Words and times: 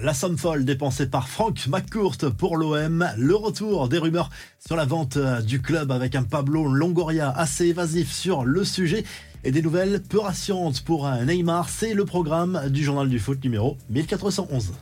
La 0.00 0.14
somme 0.14 0.38
folle 0.38 0.64
dépensée 0.64 1.08
par 1.08 1.28
Franck 1.28 1.66
McCourt 1.66 2.18
pour 2.36 2.56
l'OM, 2.56 3.04
le 3.16 3.34
retour 3.34 3.88
des 3.88 3.98
rumeurs 3.98 4.30
sur 4.64 4.76
la 4.76 4.84
vente 4.84 5.18
du 5.44 5.60
club 5.60 5.90
avec 5.90 6.14
un 6.14 6.22
Pablo 6.22 6.68
Longoria 6.68 7.30
assez 7.30 7.66
évasif 7.66 8.12
sur 8.12 8.44
le 8.44 8.64
sujet 8.64 9.02
et 9.42 9.50
des 9.50 9.60
nouvelles 9.60 10.00
peu 10.08 10.20
rassurantes 10.20 10.82
pour 10.82 11.10
Neymar, 11.10 11.68
c'est 11.68 11.94
le 11.94 12.04
programme 12.04 12.68
du 12.68 12.84
journal 12.84 13.08
du 13.08 13.18
foot 13.18 13.42
numéro 13.42 13.76
1411. 13.90 14.72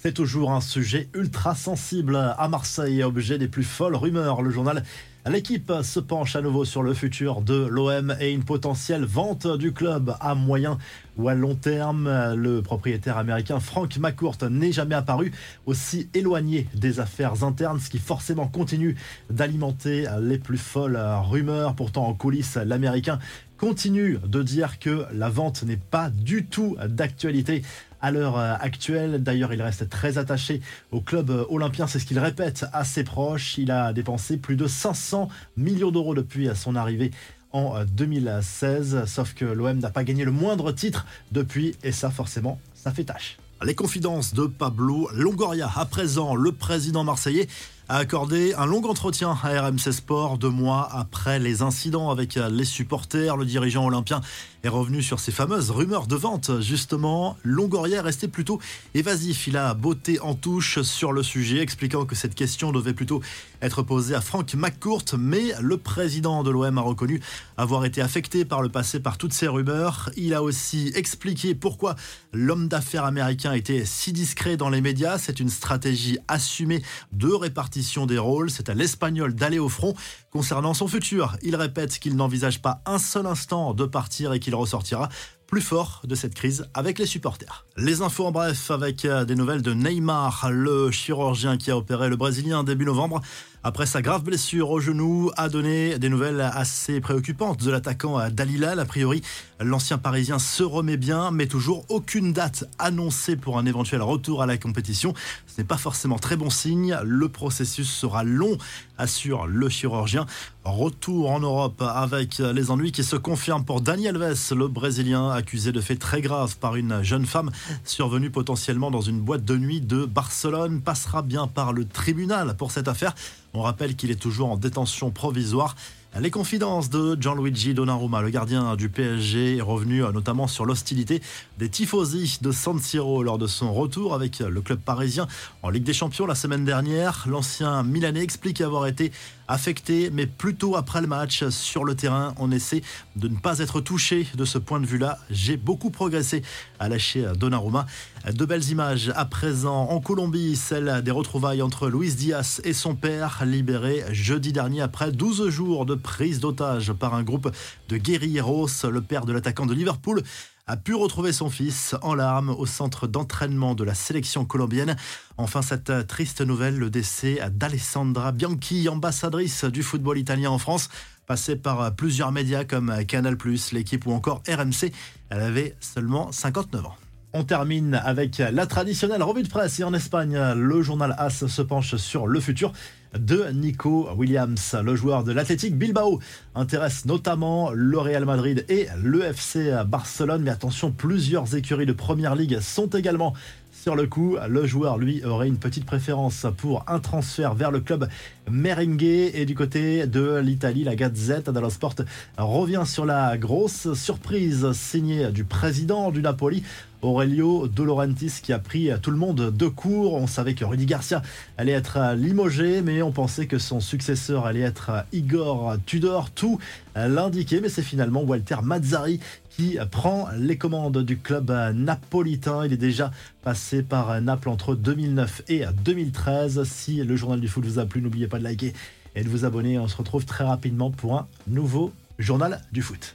C'est 0.00 0.12
toujours 0.12 0.52
un 0.52 0.60
sujet 0.60 1.08
ultra 1.12 1.56
sensible 1.56 2.14
à 2.14 2.46
Marseille, 2.46 3.02
objet 3.02 3.36
des 3.36 3.48
plus 3.48 3.64
folles 3.64 3.96
rumeurs. 3.96 4.42
Le 4.42 4.50
journal 4.50 4.84
L'équipe 5.28 5.72
se 5.82 6.00
penche 6.00 6.36
à 6.36 6.40
nouveau 6.40 6.64
sur 6.64 6.82
le 6.82 6.94
futur 6.94 7.42
de 7.42 7.66
l'OM 7.66 8.16
et 8.18 8.32
une 8.32 8.44
potentielle 8.44 9.04
vente 9.04 9.46
du 9.46 9.72
club 9.72 10.16
à 10.20 10.34
moyen 10.34 10.78
ou 11.18 11.28
à 11.28 11.34
long 11.34 11.54
terme. 11.54 12.08
Le 12.34 12.62
propriétaire 12.62 13.18
américain 13.18 13.60
Frank 13.60 13.98
McCourt 13.98 14.38
n'est 14.48 14.72
jamais 14.72 14.94
apparu 14.94 15.32
aussi 15.66 16.08
éloigné 16.14 16.66
des 16.74 17.00
affaires 17.00 17.42
internes, 17.44 17.80
ce 17.80 17.90
qui 17.90 17.98
forcément 17.98 18.46
continue 18.46 18.96
d'alimenter 19.28 20.06
les 20.22 20.38
plus 20.38 20.56
folles 20.56 20.98
rumeurs. 20.98 21.74
Pourtant, 21.74 22.06
en 22.06 22.14
coulisses, 22.14 22.56
l'américain 22.56 23.18
continue 23.58 24.18
de 24.24 24.42
dire 24.42 24.78
que 24.78 25.04
la 25.12 25.28
vente 25.28 25.64
n'est 25.64 25.76
pas 25.76 26.10
du 26.10 26.46
tout 26.46 26.76
d'actualité 26.88 27.62
à 28.00 28.10
l'heure 28.10 28.38
actuelle. 28.38 29.22
D'ailleurs, 29.22 29.52
il 29.52 29.60
reste 29.60 29.88
très 29.90 30.16
attaché 30.16 30.60
au 30.92 31.00
club 31.00 31.30
olympien, 31.50 31.86
c'est 31.86 31.98
ce 31.98 32.06
qu'il 32.06 32.18
répète 32.18 32.64
à 32.72 32.84
ses 32.84 33.04
proches. 33.04 33.58
Il 33.58 33.70
a 33.70 33.92
dépensé 33.92 34.36
plus 34.36 34.56
de 34.56 34.66
500 34.66 35.28
millions 35.56 35.90
d'euros 35.90 36.14
depuis 36.14 36.48
son 36.54 36.76
arrivée 36.76 37.10
en 37.52 37.84
2016, 37.84 39.04
sauf 39.06 39.34
que 39.34 39.44
l'OM 39.44 39.78
n'a 39.78 39.90
pas 39.90 40.04
gagné 40.04 40.24
le 40.24 40.30
moindre 40.30 40.70
titre 40.70 41.06
depuis, 41.32 41.74
et 41.82 41.92
ça 41.92 42.10
forcément, 42.10 42.60
ça 42.74 42.92
fait 42.92 43.04
tâche. 43.04 43.38
Les 43.64 43.74
confidences 43.74 44.34
de 44.34 44.46
Pablo 44.46 45.08
Longoria. 45.12 45.68
À 45.74 45.84
présent, 45.84 46.36
le 46.36 46.52
président 46.52 47.02
marseillais 47.02 47.48
a 47.88 47.96
accordé 47.96 48.52
un 48.52 48.66
long 48.66 48.84
entretien 48.84 49.30
à 49.42 49.62
RMC 49.62 49.92
Sport 49.92 50.36
deux 50.36 50.50
mois 50.50 50.90
après 50.92 51.38
les 51.38 51.62
incidents 51.62 52.10
avec 52.10 52.34
les 52.34 52.64
supporters. 52.66 53.38
Le 53.38 53.46
dirigeant 53.46 53.86
olympien 53.86 54.20
est 54.62 54.68
revenu 54.68 55.02
sur 55.02 55.20
ces 55.20 55.32
fameuses 55.32 55.70
rumeurs 55.70 56.06
de 56.06 56.14
vente. 56.14 56.60
Justement, 56.60 57.38
Longoria 57.44 57.98
est 57.98 58.00
resté 58.00 58.28
plutôt 58.28 58.60
évasif. 58.92 59.46
Il 59.46 59.56
a 59.56 59.72
botté 59.72 60.20
en 60.20 60.34
touche 60.34 60.82
sur 60.82 61.12
le 61.12 61.22
sujet, 61.22 61.60
expliquant 61.60 62.04
que 62.04 62.14
cette 62.14 62.34
question 62.34 62.72
devait 62.72 62.92
plutôt 62.92 63.22
être 63.62 63.82
posée 63.82 64.14
à 64.14 64.20
Franck 64.20 64.54
McCourt, 64.54 65.04
mais 65.16 65.54
le 65.60 65.78
président 65.78 66.42
de 66.42 66.50
l'OM 66.50 66.76
a 66.76 66.82
reconnu 66.82 67.20
avoir 67.56 67.86
été 67.86 68.02
affecté 68.02 68.44
par 68.44 68.60
le 68.60 68.68
passé 68.68 69.00
par 69.00 69.16
toutes 69.16 69.32
ces 69.32 69.48
rumeurs. 69.48 70.10
Il 70.16 70.34
a 70.34 70.42
aussi 70.42 70.92
expliqué 70.94 71.54
pourquoi 71.54 71.96
l'homme 72.34 72.68
d'affaires 72.68 73.04
américain 73.04 73.54
était 73.54 73.86
si 73.86 74.12
discret 74.12 74.58
dans 74.58 74.68
les 74.68 74.82
médias. 74.82 75.16
C'est 75.16 75.40
une 75.40 75.48
stratégie 75.48 76.18
assumée 76.28 76.82
de 77.12 77.28
répartition 77.28 77.77
des 78.06 78.18
rôles. 78.18 78.50
C'est 78.50 78.68
à 78.68 78.74
l'Espagnol 78.74 79.34
d'aller 79.34 79.58
au 79.58 79.68
front. 79.68 79.94
Concernant 80.30 80.74
son 80.74 80.88
futur, 80.88 81.36
il 81.42 81.56
répète 81.56 81.98
qu'il 81.98 82.16
n'envisage 82.16 82.60
pas 82.60 82.82
un 82.86 82.98
seul 82.98 83.26
instant 83.26 83.74
de 83.74 83.86
partir 83.86 84.32
et 84.32 84.40
qu'il 84.40 84.54
ressortira 84.54 85.08
plus 85.48 85.62
fort 85.62 86.02
de 86.04 86.14
cette 86.14 86.34
crise 86.34 86.66
avec 86.74 86.98
les 86.98 87.06
supporters. 87.06 87.64
Les 87.78 88.02
infos 88.02 88.26
en 88.26 88.32
bref 88.32 88.70
avec 88.70 89.06
euh, 89.06 89.24
des 89.24 89.34
nouvelles 89.34 89.62
de 89.62 89.72
Neymar, 89.72 90.50
le 90.52 90.90
chirurgien 90.90 91.56
qui 91.56 91.70
a 91.70 91.76
opéré 91.76 92.10
le 92.10 92.16
Brésilien 92.16 92.62
début 92.64 92.84
novembre 92.84 93.22
après 93.64 93.86
sa 93.86 94.02
grave 94.02 94.22
blessure 94.22 94.70
au 94.70 94.78
genou, 94.78 95.32
a 95.36 95.48
donné 95.48 95.98
des 95.98 96.08
nouvelles 96.08 96.40
assez 96.40 97.00
préoccupantes 97.00 97.62
de 97.64 97.70
l'attaquant 97.72 98.30
Dalila. 98.30 98.70
A 98.70 98.84
priori, 98.84 99.20
l'ancien 99.58 99.98
Parisien 99.98 100.38
se 100.38 100.62
remet 100.62 100.96
bien, 100.96 101.32
mais 101.32 101.46
toujours 101.46 101.84
aucune 101.88 102.32
date 102.32 102.64
annoncée 102.78 103.34
pour 103.34 103.58
un 103.58 103.66
éventuel 103.66 104.00
retour 104.00 104.42
à 104.42 104.46
la 104.46 104.58
compétition. 104.58 105.12
Ce 105.48 105.60
n'est 105.60 105.66
pas 105.66 105.76
forcément 105.76 106.18
très 106.18 106.36
bon 106.36 106.50
signe. 106.50 106.96
Le 107.04 107.28
processus 107.28 107.90
sera 107.90 108.22
long, 108.22 108.56
assure 108.96 109.48
le 109.48 109.68
chirurgien. 109.68 110.26
Retour 110.64 111.30
en 111.30 111.40
Europe 111.40 111.82
avec 111.82 112.38
les 112.38 112.70
ennuis 112.70 112.92
qui 112.92 113.02
se 113.02 113.16
confirment 113.16 113.64
pour 113.64 113.80
Daniel 113.80 114.22
Alves, 114.22 114.54
le 114.54 114.68
Brésilien 114.68 115.37
accusé 115.38 115.72
de 115.72 115.80
faits 115.80 115.98
très 115.98 116.20
graves 116.20 116.58
par 116.58 116.76
une 116.76 117.02
jeune 117.02 117.24
femme 117.24 117.50
survenue 117.84 118.30
potentiellement 118.30 118.90
dans 118.90 119.00
une 119.00 119.20
boîte 119.20 119.44
de 119.44 119.56
nuit 119.56 119.80
de 119.80 120.04
Barcelone, 120.04 120.82
passera 120.82 121.22
bien 121.22 121.46
par 121.46 121.72
le 121.72 121.86
tribunal 121.86 122.56
pour 122.56 122.70
cette 122.70 122.88
affaire. 122.88 123.14
On 123.54 123.62
rappelle 123.62 123.96
qu'il 123.96 124.10
est 124.10 124.20
toujours 124.20 124.50
en 124.50 124.56
détention 124.56 125.10
provisoire. 125.10 125.74
Les 126.16 126.30
confidences 126.30 126.88
de 126.88 127.16
Gianluigi 127.20 127.74
Donnarumma, 127.74 128.22
le 128.22 128.30
gardien 128.30 128.74
du 128.76 128.88
PSG, 128.88 129.58
est 129.58 129.60
revenu 129.60 130.02
euh, 130.02 130.10
notamment 130.10 130.48
sur 130.48 130.64
l'hostilité 130.64 131.22
des 131.58 131.68
tifosi 131.68 132.38
de 132.40 132.50
San 132.50 132.80
Siro 132.80 133.22
lors 133.22 133.38
de 133.38 133.46
son 133.46 133.72
retour 133.72 134.14
avec 134.14 134.40
le 134.40 134.60
club 134.62 134.80
parisien 134.80 135.28
en 135.62 135.68
Ligue 135.68 135.84
des 135.84 135.92
Champions 135.92 136.26
la 136.26 136.34
semaine 136.34 136.64
dernière. 136.64 137.26
L'ancien 137.28 137.82
Milanais 137.84 138.22
explique 138.22 138.62
avoir 138.62 138.86
été 138.86 139.12
affecté, 139.48 140.10
mais 140.10 140.26
plutôt 140.26 140.76
après 140.76 141.00
le 141.00 141.06
match 141.06 141.46
sur 141.48 141.84
le 141.84 141.94
terrain. 141.94 142.34
On 142.38 142.50
essaie 142.50 142.82
de 143.16 143.28
ne 143.28 143.36
pas 143.36 143.58
être 143.60 143.80
touché 143.80 144.26
de 144.34 144.44
ce 144.44 144.58
point 144.58 144.80
de 144.80 144.86
vue-là. 144.86 145.18
J'ai 145.30 145.56
beaucoup 145.56 145.90
progressé, 145.90 146.42
à 146.78 146.88
lâcher 146.88 147.26
Donnarumma. 147.36 147.86
De 148.32 148.44
belles 148.44 148.68
images 148.70 149.12
à 149.14 149.24
présent 149.24 149.88
en 149.88 150.00
Colombie, 150.00 150.56
celle 150.56 151.02
des 151.02 151.10
retrouvailles 151.10 151.62
entre 151.62 151.88
Luis 151.88 152.14
Diaz 152.14 152.60
et 152.64 152.72
son 152.72 152.94
père, 152.94 153.42
libéré 153.46 154.04
jeudi 154.10 154.52
dernier 154.52 154.82
après 154.82 155.12
12 155.12 155.48
jours 155.48 155.86
de 155.86 155.94
prise 155.98 156.40
d'otage 156.40 156.92
par 156.92 157.14
un 157.14 157.22
groupe 157.22 157.50
de 157.88 157.96
guerrilleros. 157.96 158.68
Le 158.90 159.00
père 159.00 159.24
de 159.24 159.32
l'attaquant 159.32 159.66
de 159.66 159.74
Liverpool 159.74 160.22
a 160.66 160.76
pu 160.76 160.94
retrouver 160.94 161.32
son 161.32 161.48
fils 161.50 161.96
en 162.02 162.14
larmes 162.14 162.50
au 162.50 162.66
centre 162.66 163.06
d'entraînement 163.06 163.74
de 163.74 163.84
la 163.84 163.94
sélection 163.94 164.44
colombienne. 164.44 164.96
Enfin, 165.38 165.62
cette 165.62 166.06
triste 166.06 166.42
nouvelle, 166.42 166.78
le 166.78 166.90
décès 166.90 167.40
d'Alessandra 167.50 168.32
Bianchi, 168.32 168.88
ambassadrice 168.88 169.64
du 169.64 169.82
football 169.82 170.18
italien 170.18 170.50
en 170.50 170.58
France, 170.58 170.90
passée 171.26 171.56
par 171.56 171.94
plusieurs 171.94 172.32
médias 172.32 172.64
comme 172.64 173.04
Canal+, 173.06 173.36
l'équipe 173.72 174.06
ou 174.06 174.12
encore 174.12 174.42
RMC. 174.48 174.92
Elle 175.30 175.40
avait 175.40 175.74
seulement 175.80 176.32
59 176.32 176.86
ans. 176.86 176.96
On 177.34 177.44
termine 177.44 177.94
avec 177.94 178.38
la 178.38 178.64
traditionnelle 178.64 179.22
revue 179.22 179.42
de 179.42 179.48
presse 179.48 179.78
et 179.80 179.84
en 179.84 179.92
Espagne, 179.92 180.38
le 180.56 180.80
journal 180.80 181.14
AS 181.18 181.46
se 181.46 181.60
penche 181.60 181.96
sur 181.96 182.26
le 182.26 182.40
futur 182.40 182.72
de 183.18 183.44
Nico 183.52 184.08
Williams. 184.16 184.74
Le 184.82 184.96
joueur 184.96 185.24
de 185.24 185.32
l'Athletic 185.32 185.76
Bilbao 185.76 186.20
intéresse 186.54 187.04
notamment 187.04 187.70
le 187.70 187.98
Real 187.98 188.24
Madrid 188.24 188.64
et 188.70 188.88
le 189.02 189.24
FC 189.24 189.70
Barcelone. 189.86 190.42
Mais 190.42 190.50
attention, 190.50 190.90
plusieurs 190.90 191.54
écuries 191.54 191.84
de 191.84 191.92
Première 191.92 192.34
Ligue 192.34 192.60
sont 192.60 192.88
également 192.88 193.34
sur 193.70 193.94
le 193.94 194.06
coup, 194.06 194.36
le 194.48 194.66
joueur, 194.66 194.98
lui, 194.98 195.24
aurait 195.24 195.46
une 195.46 195.56
petite 195.56 195.84
préférence 195.84 196.46
pour 196.56 196.84
un 196.88 196.98
transfert 196.98 197.54
vers 197.54 197.70
le 197.70 197.78
club 197.78 198.08
merengue. 198.50 199.04
Et 199.04 199.44
du 199.46 199.54
côté 199.54 200.06
de 200.06 200.38
l'Italie, 200.38 200.82
la 200.82 200.96
Gazette 200.96 201.48
dello 201.48 201.70
Sport 201.70 201.94
revient 202.36 202.82
sur 202.84 203.06
la 203.06 203.38
grosse 203.38 203.94
surprise 203.94 204.72
signée 204.72 205.30
du 205.30 205.44
président 205.44 206.10
du 206.10 206.22
Napoli, 206.22 206.64
Aurelio 207.02 207.68
De 207.68 208.40
qui 208.42 208.52
a 208.52 208.58
pris 208.58 208.90
tout 209.02 209.10
le 209.10 209.16
monde 209.16 209.50
de 209.56 209.66
court. 209.66 210.14
On 210.14 210.26
savait 210.26 210.54
que 210.54 210.64
Rudy 210.64 210.86
Garcia 210.86 211.22
allait 211.56 211.72
être 211.72 212.14
limogé, 212.14 212.82
mais 212.82 213.02
on 213.02 213.12
pensait 213.12 213.46
que 213.46 213.58
son 213.58 213.80
successeur 213.80 214.46
allait 214.46 214.60
être 214.60 215.04
Igor 215.12 215.76
Tudor. 215.86 216.30
Tout 216.30 216.58
l'indiquait, 216.94 217.60
mais 217.60 217.68
c'est 217.68 217.82
finalement 217.82 218.22
Walter 218.22 218.56
Mazzari 218.62 219.20
qui 219.50 219.78
prend 219.90 220.28
les 220.36 220.56
commandes 220.56 221.02
du 221.04 221.18
club 221.18 221.50
napolitain. 221.74 222.66
Il 222.66 222.72
est 222.72 222.76
déjà 222.76 223.10
passé 223.42 223.82
par 223.82 224.20
Naples 224.20 224.48
entre 224.48 224.74
2009 224.74 225.42
et 225.48 225.64
2013. 225.84 226.64
Si 226.64 226.96
le 226.96 227.16
journal 227.16 227.40
du 227.40 227.48
foot 227.48 227.64
vous 227.64 227.78
a 227.78 227.86
plu, 227.86 228.02
n'oubliez 228.02 228.28
pas 228.28 228.38
de 228.38 228.44
liker 228.44 228.72
et 229.14 229.24
de 229.24 229.28
vous 229.28 229.44
abonner. 229.44 229.78
On 229.78 229.88
se 229.88 229.96
retrouve 229.96 230.24
très 230.24 230.44
rapidement 230.44 230.90
pour 230.90 231.16
un 231.16 231.26
nouveau 231.46 231.92
journal 232.18 232.60
du 232.72 232.82
foot. 232.82 233.14